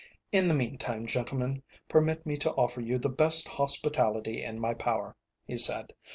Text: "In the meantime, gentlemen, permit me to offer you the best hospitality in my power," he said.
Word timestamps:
"In 0.31 0.47
the 0.47 0.55
meantime, 0.55 1.05
gentlemen, 1.05 1.61
permit 1.87 2.25
me 2.25 2.35
to 2.37 2.51
offer 2.55 2.81
you 2.81 2.97
the 2.97 3.07
best 3.07 3.47
hospitality 3.47 4.41
in 4.43 4.59
my 4.59 4.73
power," 4.73 5.15
he 5.45 5.57
said. 5.57 5.93